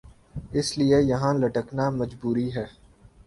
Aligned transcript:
اس 0.51 0.67
لئے 0.77 0.99
یہان 1.01 1.35
لٹکنا 1.41 1.89
مجبوری 1.91 2.47
ہے 2.55 2.65